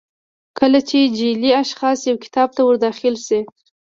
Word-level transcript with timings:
کله 0.59 0.79
چې 0.89 0.99
جعلي 1.17 1.51
اشخاص 1.63 1.99
یو 2.09 2.17
کتاب 2.25 2.49
ته 2.55 2.61
ور 2.65 2.75
داخل 2.85 3.15
شي. 3.25 3.39